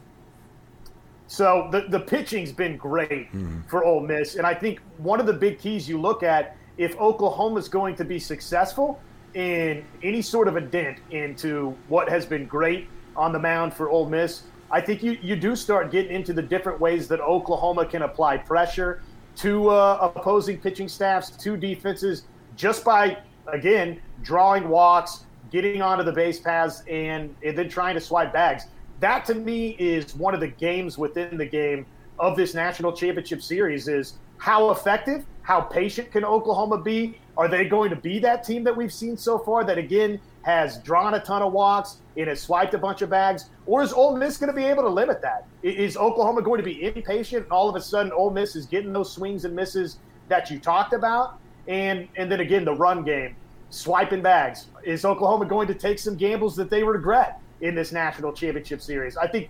So 1.27 1.69
the, 1.71 1.81
the 1.81 1.99
pitching's 1.99 2.51
been 2.51 2.75
great 2.77 3.31
mm. 3.31 3.67
for 3.69 3.83
Ole 3.83 4.01
Miss. 4.01 4.35
And 4.35 4.47
I 4.47 4.53
think 4.53 4.79
one 4.97 5.19
of 5.19 5.27
the 5.27 5.33
big 5.33 5.59
keys 5.59 5.87
you 5.87 5.99
look 5.99 6.23
at 6.23 6.57
if 6.77 6.97
Oklahoma's 6.99 7.69
going 7.69 7.95
to 7.97 8.05
be 8.05 8.17
successful 8.17 8.99
in 9.35 9.85
any 10.01 10.21
sort 10.21 10.47
of 10.47 10.55
a 10.55 10.61
dent 10.61 10.97
into 11.11 11.75
what 11.87 12.09
has 12.09 12.25
been 12.25 12.47
great 12.47 12.87
on 13.15 13.31
the 13.31 13.37
mound 13.37 13.73
for 13.73 13.89
Ole 13.89 14.09
Miss, 14.09 14.43
I 14.71 14.81
think 14.81 15.03
you, 15.03 15.17
you 15.21 15.35
do 15.35 15.55
start 15.55 15.91
getting 15.91 16.11
into 16.11 16.33
the 16.33 16.41
different 16.41 16.79
ways 16.79 17.07
that 17.09 17.19
Oklahoma 17.19 17.85
can 17.85 18.03
apply 18.03 18.37
pressure 18.37 19.03
to 19.37 19.69
uh, 19.69 20.11
opposing 20.15 20.57
pitching 20.59 20.87
staffs, 20.87 21.29
to 21.31 21.55
defenses, 21.57 22.23
just 22.55 22.83
by 22.83 23.17
again, 23.47 23.99
drawing 24.21 24.67
walks, 24.67 25.25
getting 25.51 25.81
onto 25.81 26.03
the 26.03 26.11
base 26.11 26.39
paths, 26.39 26.83
and, 26.89 27.35
and 27.43 27.57
then 27.57 27.69
trying 27.69 27.95
to 27.95 28.01
swipe 28.01 28.33
bags. 28.33 28.65
That 28.99 29.25
to 29.25 29.35
me 29.35 29.75
is 29.79 30.15
one 30.15 30.33
of 30.33 30.39
the 30.39 30.47
games 30.47 30.97
within 30.97 31.37
the 31.37 31.45
game 31.45 31.85
of 32.19 32.35
this 32.35 32.53
national 32.53 32.93
championship 32.93 33.41
series 33.41 33.87
is 33.87 34.15
how 34.37 34.71
effective, 34.71 35.25
how 35.41 35.61
patient 35.61 36.11
can 36.11 36.25
Oklahoma 36.25 36.81
be? 36.81 37.17
Are 37.37 37.47
they 37.47 37.65
going 37.65 37.89
to 37.89 37.95
be 37.95 38.19
that 38.19 38.43
team 38.43 38.63
that 38.65 38.75
we've 38.75 38.91
seen 38.91 39.15
so 39.15 39.37
far 39.39 39.63
that 39.63 39.77
again 39.77 40.19
has 40.41 40.79
drawn 40.79 41.13
a 41.13 41.19
ton 41.19 41.41
of 41.41 41.53
walks 41.53 41.97
and 42.17 42.27
has 42.27 42.41
swiped 42.41 42.73
a 42.73 42.77
bunch 42.77 43.01
of 43.01 43.09
bags? 43.09 43.49
Or 43.65 43.81
is 43.81 43.93
Ole 43.93 44.17
Miss 44.17 44.37
going 44.37 44.49
to 44.49 44.55
be 44.55 44.65
able 44.65 44.83
to 44.83 44.89
limit 44.89 45.21
that? 45.21 45.45
Is 45.63 45.95
Oklahoma 45.95 46.41
going 46.41 46.57
to 46.57 46.63
be 46.63 46.83
impatient 46.83 47.43
and 47.43 47.51
all 47.51 47.69
of 47.69 47.75
a 47.75 47.81
sudden 47.81 48.11
Ole 48.11 48.31
Miss 48.31 48.55
is 48.55 48.65
getting 48.65 48.91
those 48.91 49.11
swings 49.11 49.45
and 49.45 49.55
misses 49.55 49.99
that 50.27 50.49
you 50.49 50.59
talked 50.59 50.93
about? 50.93 51.39
And 51.67 52.07
and 52.17 52.31
then 52.31 52.39
again 52.39 52.65
the 52.65 52.73
run 52.73 53.03
game 53.03 53.35
swiping 53.69 54.21
bags. 54.21 54.67
Is 54.83 55.05
Oklahoma 55.05 55.45
going 55.45 55.67
to 55.67 55.73
take 55.73 55.99
some 55.99 56.15
gambles 56.15 56.55
that 56.55 56.69
they 56.69 56.83
regret 56.83 57.39
in 57.61 57.75
this 57.75 57.91
national 57.91 58.33
championship 58.33 58.81
series? 58.81 59.17
I 59.17 59.27
think, 59.27 59.49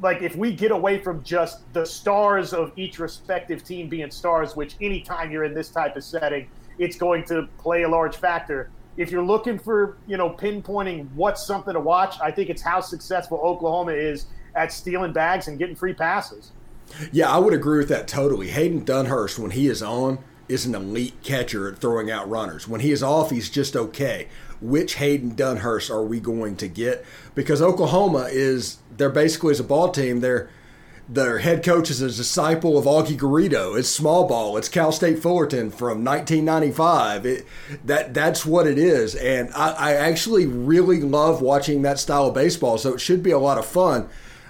like, 0.00 0.22
if 0.22 0.36
we 0.36 0.52
get 0.52 0.70
away 0.70 0.98
from 0.98 1.22
just 1.22 1.72
the 1.72 1.84
stars 1.84 2.52
of 2.52 2.72
each 2.76 2.98
respective 2.98 3.64
team 3.64 3.88
being 3.88 4.10
stars, 4.10 4.56
which 4.56 4.76
anytime 4.80 5.30
you're 5.30 5.44
in 5.44 5.54
this 5.54 5.70
type 5.70 5.96
of 5.96 6.04
setting, 6.04 6.48
it's 6.78 6.96
going 6.96 7.24
to 7.24 7.48
play 7.58 7.82
a 7.82 7.88
large 7.88 8.16
factor. 8.16 8.70
If 8.96 9.10
you're 9.10 9.24
looking 9.24 9.58
for, 9.58 9.96
you 10.06 10.16
know, 10.16 10.30
pinpointing 10.30 11.08
what's 11.14 11.44
something 11.44 11.74
to 11.74 11.80
watch, 11.80 12.16
I 12.20 12.30
think 12.30 12.50
it's 12.50 12.62
how 12.62 12.80
successful 12.80 13.38
Oklahoma 13.38 13.92
is 13.92 14.26
at 14.54 14.72
stealing 14.72 15.12
bags 15.12 15.48
and 15.48 15.58
getting 15.58 15.76
free 15.76 15.94
passes. 15.94 16.52
Yeah, 17.12 17.30
I 17.30 17.38
would 17.38 17.52
agree 17.52 17.78
with 17.78 17.88
that 17.88 18.08
totally. 18.08 18.48
Hayden 18.48 18.84
Dunhurst, 18.84 19.38
when 19.38 19.50
he 19.50 19.68
is 19.68 19.82
on, 19.82 20.18
is 20.48 20.66
an 20.66 20.74
elite 20.74 21.22
catcher 21.22 21.68
at 21.68 21.78
throwing 21.78 22.10
out 22.10 22.28
runners. 22.28 22.66
When 22.66 22.80
he 22.80 22.92
is 22.92 23.02
off, 23.02 23.30
he's 23.30 23.50
just 23.50 23.76
okay. 23.76 24.28
Which 24.60 24.94
Hayden 24.94 25.36
Dunhurst 25.36 25.90
are 25.90 26.02
we 26.02 26.20
going 26.20 26.56
to 26.56 26.68
get? 26.68 27.04
Because 27.34 27.62
Oklahoma 27.62 28.28
is 28.30 28.78
they're 28.96 29.10
basically 29.10 29.52
as 29.52 29.60
a 29.60 29.64
ball 29.64 29.90
team, 29.90 30.20
they're 30.20 30.50
their 31.08 31.38
head 31.38 31.64
coach 31.64 31.90
is 31.90 32.02
a 32.02 32.08
disciple 32.08 32.76
of 32.76 32.84
Augie 32.84 33.16
Garrido. 33.16 33.78
It's 33.78 33.88
small 33.88 34.28
ball. 34.28 34.58
It's 34.58 34.68
Cal 34.68 34.92
State 34.92 35.20
Fullerton 35.20 35.70
from 35.70 36.04
1995. 36.04 37.24
It, 37.24 37.46
that 37.86 38.12
that's 38.12 38.44
what 38.44 38.66
it 38.66 38.76
is, 38.76 39.14
and 39.14 39.50
I, 39.54 39.70
I 39.70 39.94
actually 39.94 40.44
really 40.46 41.00
love 41.00 41.40
watching 41.40 41.82
that 41.82 41.98
style 41.98 42.26
of 42.26 42.34
baseball. 42.34 42.76
So 42.76 42.92
it 42.94 43.00
should 43.00 43.22
be 43.22 43.30
a 43.30 43.38
lot 43.38 43.56
of 43.58 43.64
fun 43.64 44.08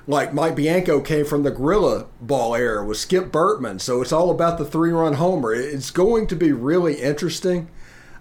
like 0.09 0.33
Mike 0.33 0.57
Bianco 0.57 1.03
came 1.03 1.27
from 1.27 1.43
the 1.43 1.51
gorilla 1.51 2.07
ball 2.19 2.55
era 2.55 2.85
with 2.85 2.97
Skip 2.97 3.31
Bertman. 3.31 3.79
So 3.79 4.01
it's 4.01 4.11
all 4.11 4.31
about 4.31 4.57
the 4.57 4.65
three 4.65 4.91
run 4.91 5.15
homer. 5.15 5.55
It's 5.55 5.91
going 5.91 6.27
to 6.29 6.35
be 6.35 6.51
really 6.51 6.95
interesting. 6.95 7.69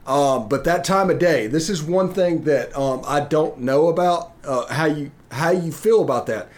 Um, 0.05 0.49
but 0.49 0.65
that 0.65 0.83
time 0.83 1.09
of 1.09 1.17
day, 1.17 1.47
this 1.47 1.69
is 1.69 1.81
one 1.81 2.13
thing 2.13 2.43
that 2.43 2.77
um, 2.77 3.01
I 3.07 3.21
don't 3.21 3.59
know 3.59 3.87
about 3.87 4.33
uh, 4.43 4.71
how 4.71 4.85
you 4.85 5.11
how 5.31 5.51
you 5.51 5.71
feel 5.71 6.01
about 6.01 6.27
that. 6.27 6.49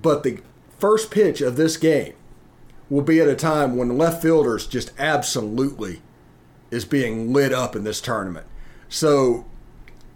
But 0.00 0.22
the 0.22 0.40
first 0.78 1.10
pitch 1.10 1.40
of 1.40 1.56
this 1.56 1.78
game 1.78 2.12
will 2.90 3.02
be 3.02 3.18
at 3.18 3.28
a 3.28 3.34
time 3.34 3.76
when 3.76 3.96
left 3.96 4.20
fielders 4.20 4.66
just 4.66 4.92
absolutely 4.98 6.02
is 6.70 6.84
being 6.84 7.32
lit 7.32 7.52
up 7.52 7.74
in 7.74 7.84
this 7.84 8.02
tournament. 8.02 8.46
So 8.90 9.46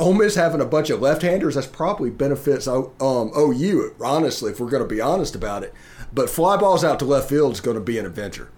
Ole 0.00 0.14
Miss 0.14 0.34
having 0.34 0.62
a 0.62 0.66
bunch 0.66 0.88
of 0.88 1.02
left-handers 1.02 1.54
that's 1.54 1.66
probably 1.66 2.08
benefits 2.08 2.66
um, 2.66 2.90
OU. 3.00 3.94
Honestly, 4.00 4.50
if 4.50 4.58
we're 4.58 4.70
going 4.70 4.82
to 4.82 4.88
be 4.88 5.00
honest 5.00 5.34
about 5.34 5.62
it, 5.62 5.74
but 6.12 6.30
fly 6.30 6.56
balls 6.56 6.82
out 6.82 6.98
to 7.00 7.04
left 7.04 7.28
field 7.28 7.52
is 7.52 7.60
going 7.60 7.76
to 7.76 7.82
be 7.82 7.98
an 7.98 8.06
adventure. 8.06 8.50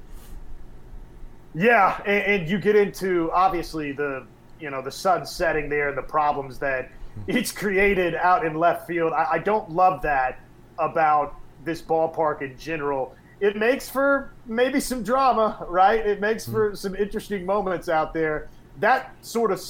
Yeah, 1.54 2.00
and, 2.06 2.22
and 2.42 2.48
you 2.48 2.58
get 2.58 2.76
into 2.76 3.30
obviously 3.32 3.92
the 3.92 4.24
you 4.60 4.70
know 4.70 4.80
the 4.80 4.92
sun 4.92 5.26
setting 5.26 5.68
there 5.68 5.88
and 5.88 5.98
the 5.98 6.02
problems 6.02 6.58
that 6.60 6.90
it's 7.26 7.50
created 7.50 8.14
out 8.14 8.46
in 8.46 8.54
left 8.54 8.86
field. 8.86 9.12
I, 9.12 9.32
I 9.32 9.38
don't 9.38 9.68
love 9.68 10.00
that 10.02 10.38
about 10.78 11.34
this 11.64 11.82
ballpark 11.82 12.40
in 12.42 12.56
general. 12.56 13.16
It 13.40 13.56
makes 13.56 13.88
for 13.88 14.32
maybe 14.46 14.78
some 14.78 15.02
drama, 15.02 15.66
right? 15.68 16.06
It 16.06 16.20
makes 16.20 16.44
for 16.44 16.68
mm-hmm. 16.68 16.76
some 16.76 16.94
interesting 16.94 17.44
moments 17.44 17.88
out 17.88 18.14
there. 18.14 18.48
That 18.78 19.12
sort 19.22 19.50
of 19.50 19.60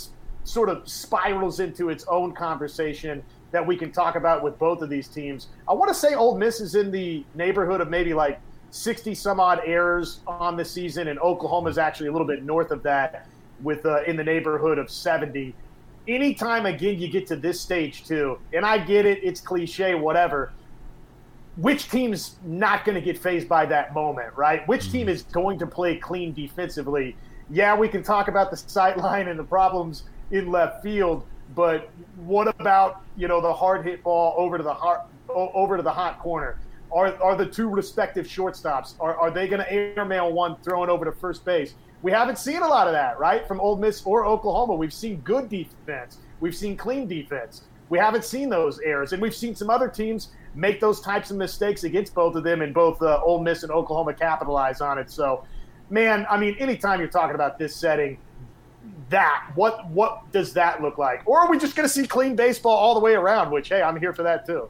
sort 0.45 0.69
of 0.69 0.89
spirals 0.89 1.61
into 1.61 1.89
its 1.89 2.05
own 2.09 2.33
conversation 2.33 3.23
that 3.53 3.67
we 3.67 3.77
can 3.77 3.93
talk 3.93 4.17
about 4.17 4.43
with 4.43 4.59
both 4.59 4.83
of 4.83 4.89
these 4.89 5.09
teams. 5.09 5.49
I 5.69 5.75
want 5.75 5.89
to 5.89 5.95
say 5.95 6.15
Ole 6.15 6.37
Miss 6.37 6.61
is 6.61 6.75
in 6.75 6.91
the 6.91 7.25
neighborhood 7.35 7.81
of 7.81 7.89
maybe 7.89 8.15
like 8.15 8.41
60 8.71 9.15
some 9.15 9.39
odd 9.39 9.61
errors 9.67 10.21
on 10.27 10.57
the 10.57 10.65
season, 10.65 11.09
and 11.09 11.19
Oklahoma 11.19 11.69
is 11.69 11.79
actually 11.79 12.09
a 12.09 12.13
little 12.13 12.27
bit 12.27 12.43
north 12.43 12.71
of 12.71 12.83
that, 12.83 13.27
with 13.63 13.85
uh, 13.87 14.03
in 14.05 14.17
the 14.17 14.25
neighborhood 14.25 14.79
of 14.79 14.91
70. 14.91 15.55
Anytime 16.09 16.67
again 16.67 16.99
you 16.99 17.09
get 17.09 17.27
to 17.29 17.37
this 17.37 17.61
stage 17.61 18.05
too, 18.05 18.39
and 18.53 18.65
I 18.65 18.79
get 18.79 19.07
it, 19.07 19.23
it's 19.23 19.41
cliche, 19.41 19.95
whatever. 19.95 20.53
Which 21.57 21.91
team's 21.91 22.37
not 22.43 22.87
going 22.87 22.95
to 22.95 23.03
get 23.03 23.19
phased 23.19 23.47
by 23.47 23.67
that 23.67 23.93
moment, 23.93 24.35
right? 24.37 24.67
Which 24.67 24.91
team 24.91 25.03
mm-hmm. 25.03 25.11
is 25.11 25.23
going 25.25 25.59
to 25.59 25.67
play 25.67 25.99
clean 25.99 26.33
defensively? 26.33 27.15
Yeah, 27.51 27.77
we 27.77 27.89
can 27.89 28.03
talk 28.03 28.29
about 28.29 28.51
the 28.51 28.57
sight 28.57 28.97
line 28.97 29.29
and 29.29 29.39
the 29.39 29.45
problems 29.45 30.05
in 30.33 30.51
left 30.51 30.83
field. 30.83 31.25
But 31.55 31.91
what 32.17 32.49
about 32.49 33.03
you 33.17 33.29
know 33.29 33.41
the 33.41 33.53
hard 33.53 33.85
hit 33.85 34.03
ball 34.03 34.35
over 34.37 34.57
to 34.57 34.65
the 34.65 34.75
hot 34.75 35.09
over 35.29 35.77
to 35.77 35.83
the 35.83 35.93
hot 35.93 36.19
corner? 36.19 36.59
Are, 36.91 37.15
are 37.23 37.37
the 37.37 37.47
two 37.47 37.71
respective 37.71 38.27
shortstops 38.27 38.95
are, 39.01 39.17
are 39.17 39.31
they 39.31 39.49
going 39.49 39.61
to 39.63 39.73
airmail 39.73 40.31
one 40.33 40.57
throwing 40.63 40.91
over 40.91 41.07
to 41.07 41.13
first 41.13 41.43
base? 41.43 41.75
We 42.03 42.11
haven't 42.13 42.39
seen 42.39 42.61
a 42.63 42.69
lot 42.69 42.87
of 42.87 42.93
that, 42.93 43.19
right? 43.19 43.47
From 43.49 43.61
Ole 43.61 43.77
Miss 43.77 44.03
or 44.05 44.27
Oklahoma, 44.27 44.75
we've 44.75 44.93
seen 44.93 45.17
good 45.21 45.49
defense, 45.49 46.19
we've 46.41 46.57
seen 46.57 46.77
clean 46.77 47.07
defense. 47.09 47.63
We 47.89 47.99
haven't 47.99 48.25
seen 48.25 48.49
those 48.49 48.79
errors, 48.81 49.13
and 49.13 49.21
we've 49.21 49.35
seen 49.35 49.55
some 49.55 49.69
other 49.69 49.89
teams 49.89 50.31
make 50.55 50.81
those 50.81 51.01
types 51.01 51.31
of 51.31 51.37
mistakes 51.37 51.85
against 51.85 52.15
both 52.15 52.35
of 52.35 52.43
them, 52.43 52.63
and 52.63 52.73
both 52.75 53.01
uh, 53.03 53.21
Ole 53.23 53.43
Miss 53.43 53.63
and 53.63 53.73
Oklahoma 53.73 54.15
capitalize 54.15 54.81
on 54.81 54.99
it. 54.99 55.11
So, 55.11 55.45
man, 55.91 56.27
I 56.31 56.39
mean, 56.39 56.57
anytime 56.59 57.01
you're 57.01 57.09
talking 57.09 57.35
about 57.35 57.59
this 57.59 57.77
setting, 57.77 58.19
that? 59.09 59.53
What 59.55 59.89
what 59.91 60.31
does 60.33 60.53
that 60.55 60.83
look 60.83 60.99
like? 60.99 61.23
Or 61.27 61.41
are 61.41 61.51
we 61.51 61.59
just 61.59 61.77
going 61.77 61.89
to 61.89 61.93
see 61.93 62.07
clean 62.07 62.37
baseball 62.37 62.77
all 62.77 62.95
the 62.95 63.01
way 63.01 63.15
around? 63.15 63.51
Which 63.51 63.69
hey, 63.69 63.83
I'm 63.83 63.99
here 63.99 64.13
for 64.13 64.23
that 64.25 64.47
too. 64.47 64.69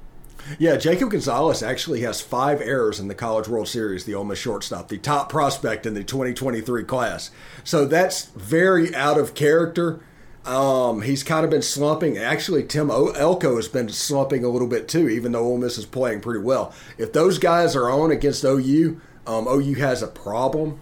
Yeah, 0.58 0.76
Jacob 0.76 1.10
Gonzalez 1.10 1.62
actually 1.62 2.00
has 2.00 2.20
five 2.20 2.60
errors 2.60 2.98
in 2.98 3.06
the 3.06 3.14
College 3.14 3.46
World 3.46 3.68
Series, 3.68 4.04
the 4.04 4.14
Ole 4.14 4.24
Miss 4.24 4.40
shortstop, 4.40 4.88
the 4.88 4.98
top 4.98 5.28
prospect 5.28 5.86
in 5.86 5.94
the 5.94 6.02
2023 6.02 6.82
class. 6.82 7.30
So 7.62 7.86
that's 7.86 8.26
very 8.26 8.92
out 8.94 9.18
of 9.18 9.34
character. 9.34 10.00
Um, 10.44 11.02
he's 11.02 11.22
kind 11.22 11.44
of 11.44 11.50
been 11.50 11.62
slumping. 11.62 12.18
Actually, 12.18 12.64
Tim 12.64 12.90
Elko 12.90 13.56
has 13.56 13.68
been 13.68 13.88
slumping 13.88 14.44
a 14.44 14.48
little 14.48 14.66
bit 14.66 14.88
too, 14.88 15.08
even 15.08 15.32
though 15.32 15.44
Ole 15.44 15.58
Miss 15.58 15.78
is 15.78 15.86
playing 15.86 16.20
pretty 16.20 16.40
well. 16.40 16.74
If 16.98 17.12
those 17.12 17.38
guys 17.38 17.76
are 17.76 17.88
on 17.88 18.10
against 18.10 18.44
OU, 18.44 19.00
um, 19.26 19.46
OU 19.46 19.74
has 19.74 20.02
a 20.02 20.08
problem. 20.08 20.80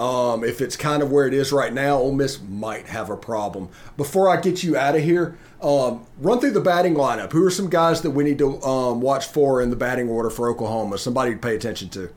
Um, 0.00 0.44
if 0.44 0.62
it's 0.62 0.76
kind 0.76 1.02
of 1.02 1.12
where 1.12 1.26
it 1.26 1.34
is 1.34 1.52
right 1.52 1.74
now, 1.74 1.98
Ole 1.98 2.14
Miss 2.14 2.40
might 2.40 2.86
have 2.86 3.10
a 3.10 3.16
problem. 3.18 3.68
Before 3.98 4.30
I 4.30 4.40
get 4.40 4.62
you 4.62 4.74
out 4.74 4.96
of 4.96 5.02
here, 5.02 5.36
um, 5.60 6.06
run 6.16 6.40
through 6.40 6.52
the 6.52 6.60
batting 6.62 6.94
lineup. 6.94 7.32
Who 7.32 7.44
are 7.44 7.50
some 7.50 7.68
guys 7.68 8.00
that 8.00 8.12
we 8.12 8.24
need 8.24 8.38
to 8.38 8.62
um, 8.62 9.02
watch 9.02 9.26
for 9.26 9.60
in 9.60 9.68
the 9.68 9.76
batting 9.76 10.08
order 10.08 10.30
for 10.30 10.48
Oklahoma? 10.48 10.96
Somebody 10.96 11.32
to 11.32 11.36
pay 11.36 11.54
attention 11.54 11.90
to. 11.90 12.10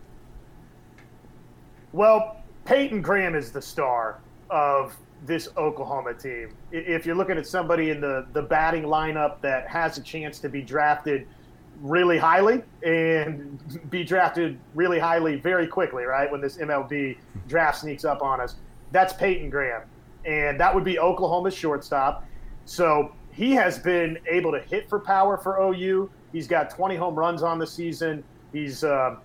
Well, 1.91 2.41
Peyton 2.63 3.01
Graham 3.01 3.35
is 3.35 3.51
the 3.51 3.61
star 3.61 4.21
of 4.49 4.95
this 5.25 5.49
Oklahoma 5.57 6.13
team. 6.13 6.55
If 6.71 7.05
you're 7.05 7.15
looking 7.15 7.37
at 7.37 7.45
somebody 7.45 7.89
in 7.89 7.99
the, 7.99 8.25
the 8.31 8.43
batting 8.43 8.83
lineup 8.83 9.41
that 9.41 9.67
has 9.67 9.97
a 9.97 10.01
chance 10.01 10.39
to 10.39 10.47
be 10.47 10.61
drafted– 10.61 11.27
really 11.81 12.17
highly 12.17 12.61
and 12.83 13.89
be 13.89 14.03
drafted 14.03 14.59
really 14.73 14.99
highly 14.99 15.35
very 15.35 15.67
quickly, 15.67 16.03
right? 16.03 16.31
When 16.31 16.41
this 16.41 16.57
MLB 16.57 17.17
draft 17.47 17.79
sneaks 17.79 18.05
up 18.05 18.21
on 18.21 18.39
us. 18.39 18.55
That's 18.91 19.13
Peyton 19.13 19.49
Graham. 19.49 19.81
And 20.25 20.59
that 20.59 20.73
would 20.73 20.83
be 20.83 20.99
Oklahoma's 20.99 21.53
shortstop. 21.53 22.25
So 22.65 23.13
he 23.31 23.51
has 23.53 23.79
been 23.79 24.17
able 24.29 24.51
to 24.51 24.59
hit 24.59 24.87
for 24.87 24.99
power 24.99 25.37
for 25.37 25.57
OU. 25.57 26.09
He's 26.31 26.47
got 26.47 26.69
20 26.69 26.95
home 26.95 27.15
runs 27.15 27.43
on 27.43 27.59
the 27.59 27.67
season. 27.67 28.23
He's 28.53 28.83
uh, 28.83 29.17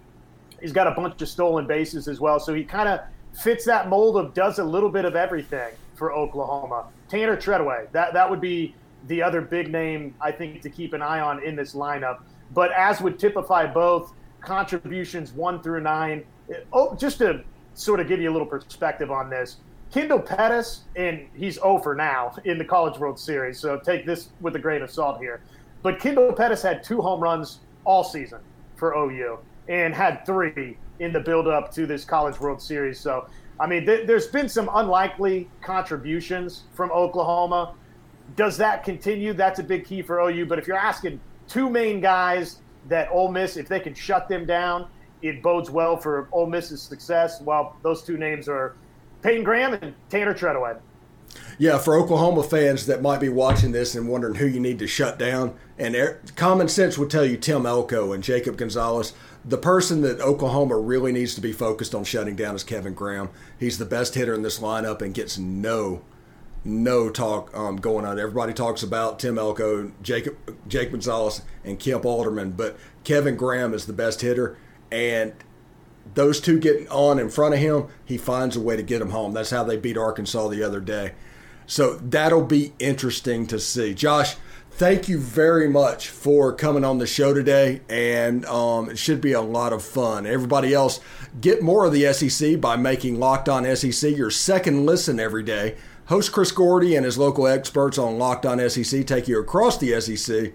he's 0.61 0.73
got 0.73 0.87
a 0.87 0.93
bunch 0.93 1.21
of 1.23 1.29
stolen 1.29 1.67
bases 1.67 2.09
as 2.09 2.21
well. 2.21 2.41
So 2.41 2.55
he 2.55 2.65
kind 2.65 2.89
of 2.89 3.01
fits 3.33 3.65
that 3.67 3.89
mold 3.89 4.17
of 4.17 4.35
does 4.35 4.59
a 4.59 4.65
little 4.65 4.91
bit 4.91 5.05
of 5.05 5.15
everything 5.15 5.73
for 5.95 6.13
Oklahoma. 6.13 6.87
Tanner 7.09 7.37
Treadway, 7.37 7.87
that 7.93 8.13
that 8.15 8.29
would 8.29 8.41
be 8.41 8.75
the 9.07 9.23
other 9.23 9.41
big 9.41 9.71
name 9.71 10.15
I 10.21 10.33
think 10.33 10.63
to 10.63 10.71
keep 10.71 10.93
an 10.93 11.03
eye 11.03 11.21
on 11.21 11.43
in 11.43 11.55
this 11.55 11.75
lineup. 11.75 12.21
But 12.53 12.73
as 12.73 13.01
would 13.01 13.19
typify 13.19 13.67
both 13.67 14.13
contributions 14.41 15.33
one 15.33 15.63
through 15.63 15.83
nine, 15.83 16.25
oh, 16.73 16.95
just 16.97 17.19
to 17.19 17.45
sort 17.75 18.01
of 18.01 18.09
give 18.09 18.21
you 18.21 18.31
a 18.31 18.33
little 18.33 18.47
perspective 18.47 19.11
on 19.11 19.31
this, 19.31 19.59
Kendall 19.91 20.21
Pettis, 20.21 20.83
and 20.97 21.27
he's 21.35 21.59
oh 21.59 21.79
over 21.79 21.95
now 21.95 22.35
in 22.45 22.59
the 22.59 22.65
College 22.65 22.99
World 22.99 23.19
Series, 23.19 23.59
so 23.59 23.79
take 23.79 24.05
this 24.05 24.31
with 24.41 24.55
a 24.57 24.59
grain 24.59 24.83
of 24.83 24.91
salt 24.91 25.19
here. 25.19 25.41
But 25.83 25.99
Kendall 25.99 26.33
Pettis 26.33 26.63
had 26.63 26.83
two 26.83 27.01
home 27.01 27.21
runs 27.21 27.61
all 27.85 28.05
season 28.05 28.41
for 28.77 28.95
OU 28.95 29.39
and 29.69 29.95
had 29.95 30.27
three 30.27 30.77
in 30.99 31.13
the 31.13 31.21
build-up 31.21 31.73
to 31.73 31.87
this 31.87 32.05
College 32.05 32.39
World 32.41 32.61
Series. 32.61 32.99
So, 32.99 33.29
I 33.61 33.67
mean, 33.67 33.87
th- 33.87 34.07
there's 34.07 34.27
been 34.27 34.49
some 34.49 34.69
unlikely 34.75 35.49
contributions 35.63 36.65
from 36.75 36.91
Oklahoma. 36.91 37.75
Does 38.37 38.57
that 38.59 38.85
continue? 38.85 39.33
That's 39.33 39.59
a 39.59 39.63
big 39.63 39.85
key 39.85 40.03
for 40.03 40.21
OU. 40.21 40.47
But 40.47 40.59
if 40.59 40.67
you're 40.67 40.77
asking 40.77 41.21
two 41.49 41.69
main 41.69 42.01
guys 42.01 42.61
that 42.89 43.09
Ole 43.11 43.31
Miss, 43.31 43.57
if 43.57 43.69
they 43.69 43.81
can 43.81 43.95
shut 43.95 44.29
them 44.29 44.47
down, 44.47 44.89
it 45.23 45.43
bodes 45.43 45.71
well 45.71 45.97
for 45.97 46.29
Ole 46.33 46.47
Miss's 46.47 46.81
success. 46.81 47.41
Well, 47.41 47.77
those 47.83 48.03
two 48.03 48.17
names 48.17 48.49
are 48.49 48.77
Peyton 49.23 49.45
Graham 49.45 49.75
and 49.75 49.95
Tanner 50.09 50.35
Treadway. 50.35 50.77
Yeah, 51.59 51.79
for 51.79 51.97
Oklahoma 51.97 52.43
fans 52.43 52.87
that 52.87 53.03
might 53.03 53.21
be 53.21 53.29
watching 53.29 53.73
this 53.73 53.95
and 53.95 54.09
wondering 54.09 54.37
who 54.37 54.47
you 54.47 54.61
need 54.61 54.79
to 54.79 54.87
shut 54.87 55.19
down, 55.19 55.55
and 55.77 55.97
common 56.37 56.69
sense 56.69 56.97
would 56.97 57.11
tell 57.11 57.25
you 57.25 57.37
Tim 57.37 57.67
Elko 57.67 58.13
and 58.13 58.23
Jacob 58.23 58.57
Gonzalez. 58.57 59.13
The 59.45 59.59
person 59.59 60.01
that 60.03 60.21
Oklahoma 60.21 60.79
really 60.79 61.13
needs 61.13 61.35
to 61.35 61.41
be 61.41 61.53
focused 61.53 61.95
on 61.95 62.05
shutting 62.05 62.37
down 62.37 62.55
is 62.55 62.65
Kevin 62.65 62.95
Graham. 62.95 63.31
He's 63.59 63.79
the 63.79 63.85
best 63.85 64.15
hitter 64.15 64.35
in 64.35 64.43
this 64.43 64.59
lineup 64.61 65.03
and 65.03 65.15
gets 65.15 65.37
no 65.37 66.03
no 66.65 67.11
talk 67.11 67.57
um, 67.57 67.77
going 67.77 68.05
on. 68.05 68.19
Everybody 68.19 68.53
talks 68.53 68.83
about 68.83 69.19
Tim 69.19 69.39
Elko, 69.39 69.93
Jacob 70.03 70.37
Jake 70.69 70.91
Gonzalez, 70.91 71.43
and 71.65 71.79
Kemp 71.79 72.05
Alderman, 72.05 72.53
but 72.53 72.77
Kevin 73.05 73.37
Graham 73.37 73.75
is 73.75 73.87
the 73.87 73.93
best 73.93 74.21
hitter, 74.21 74.59
and 74.91 75.33
those 76.15 76.41
two 76.41 76.59
getting 76.59 76.89
on 76.89 77.19
in 77.19 77.29
front 77.29 77.55
of 77.55 77.61
him, 77.61 77.87
he 78.05 78.17
finds 78.17 78.57
a 78.57 78.61
way 78.61 78.77
to 78.77 78.83
get 78.83 78.99
them 78.99 79.11
home. 79.11 79.33
That's 79.33 79.51
how 79.51 79.65
they 79.65 79.77
beat 79.77 79.97
Arkansas 79.97 80.49
the 80.49 80.63
other 80.63 80.81
day. 80.81 81.13
So 81.67 81.97
that'll 81.97 82.45
be 82.45 82.73
interesting 82.79 83.47
to 83.49 83.59
see. 83.59 83.93
Josh, 83.93 84.37
thank 84.71 85.07
you 85.07 85.19
very 85.19 85.69
much 85.69 86.09
for 86.09 86.53
coming 86.55 86.83
on 86.83 86.99
the 86.99 87.07
show 87.07 87.35
today, 87.35 87.83
and 87.91 88.47
um, 88.47 88.89
it 88.91 88.99
should 88.99 89.21
be 89.21 89.33
a 89.33 89.43
lot 89.43 89.75
of 89.75 89.83
fun. 89.83 90.27
Everybody 90.27 90.73
else, 90.73 90.99
get 91.41 91.63
more 91.63 91.85
of 91.85 91.93
the 91.93 92.11
SEC 92.13 92.59
by 92.59 92.77
making 92.77 93.21
Locked 93.21 93.51
On 93.51 93.65
SEC 93.77 94.17
your 94.17 94.31
second 94.31 94.87
listen 94.87 95.21
every 95.21 95.43
day. 95.43 95.77
Host 96.09 96.33
Chris 96.33 96.51
Gordy 96.53 96.97
and 96.97 97.05
his 97.05 97.19
local 97.19 97.47
experts 97.47 97.99
on 97.99 98.19
Locked 98.19 98.47
On 98.47 98.59
SEC 98.71 99.07
take 99.07 99.29
you 99.29 99.39
across 99.39 99.77
the 99.77 100.01
SEC 100.01 100.55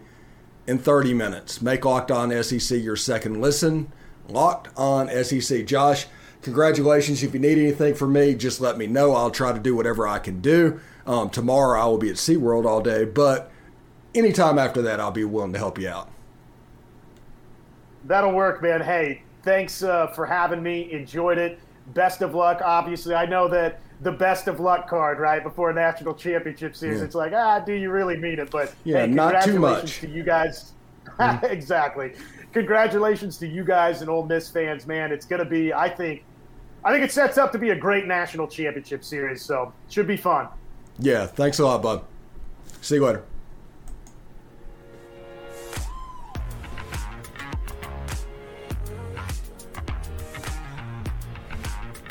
in 0.65 0.79
30 0.79 1.13
minutes. 1.13 1.62
Make 1.62 1.86
Locked 1.86 2.10
On 2.10 2.43
SEC 2.43 2.81
your 2.81 2.95
second 2.95 3.39
listen. 3.39 3.91
Locked 4.27 4.75
On 4.75 5.07
SEC. 5.24 5.67
Josh, 5.67 6.07
congratulations. 6.41 7.22
If 7.22 7.36
you 7.36 7.39
need 7.39 7.60
anything 7.60 7.93
from 7.93 8.13
me, 8.13 8.33
just 8.33 8.62
let 8.62 8.79
me 8.79 8.88
know. 8.88 9.13
I'll 9.13 9.29
try 9.29 9.53
to 9.53 9.60
do 9.60 9.75
whatever 9.75 10.07
I 10.07 10.17
can 10.17 10.41
do. 10.41 10.79
Um, 11.05 11.29
tomorrow 11.29 11.79
I 11.79 11.86
will 11.86 12.00
be 12.00 12.10
at 12.10 12.15
SeaWorld 12.15 12.65
all 12.65 12.81
day, 12.81 13.05
but 13.05 13.51
anytime 14.15 14.57
after 14.57 14.81
that, 14.81 15.00
I'll 15.00 15.12
be 15.12 15.24
willing 15.24 15.53
to 15.53 15.60
help 15.60 15.77
you 15.77 15.88
out. 15.88 16.10
That'll 18.05 18.33
work, 18.33 18.63
man. 18.63 18.81
Hey, 18.81 19.22
thanks 19.43 19.83
uh, 19.83 20.07
for 20.07 20.25
having 20.25 20.63
me. 20.63 20.92
Enjoyed 20.92 21.37
it. 21.37 21.59
Best 21.94 22.24
of 22.24 22.33
luck. 22.33 22.61
Obviously, 22.63 23.13
I 23.13 23.27
know 23.27 23.48
that 23.50 23.81
the 24.03 24.11
best 24.11 24.48
of 24.48 24.59
luck 24.59 24.87
card, 24.87 25.20
right 25.20 25.42
before 25.42 25.70
a 25.70 25.74
national 25.74 26.13
championship 26.13 26.75
series. 26.75 27.00
Yeah. 27.00 27.05
It's 27.05 27.16
like, 27.16 27.33
ah, 27.33 27.59
do 27.59 27.74
you 27.74 27.89
really 27.89 28.18
mean 28.18 28.39
it? 28.39 28.51
But 28.51 28.74
yeah, 28.83 29.05
hey, 29.05 29.07
not 29.07 29.44
too 29.44 29.59
much. 29.59 30.00
To 30.00 30.09
you 30.09 30.24
guys, 30.24 30.74
mm-hmm. 31.05 31.46
exactly. 31.46 32.13
Congratulations 32.51 33.37
to 33.37 33.48
you 33.48 33.63
guys 33.63 34.01
and 34.01 34.09
Ole 34.09 34.25
Miss 34.25 34.50
fans, 34.50 34.85
man. 34.85 35.11
It's 35.11 35.25
going 35.25 35.39
to 35.39 35.50
be, 35.50 35.74
I 35.74 35.89
think, 35.89 36.24
I 36.83 36.92
think 36.92 37.03
it 37.03 37.11
sets 37.11 37.37
up 37.37 37.51
to 37.53 37.57
be 37.57 37.70
a 37.70 37.75
great 37.75 38.05
national 38.05 38.48
championship 38.48 39.03
series. 39.03 39.42
So 39.42 39.74
should 39.89 40.07
be 40.07 40.18
fun. 40.18 40.50
Yeah, 41.00 41.25
thanks 41.25 41.59
a 41.59 41.66
lot, 41.66 41.81
bud. 41.81 42.03
See 42.81 42.96
you 42.96 43.05
later. 43.05 43.24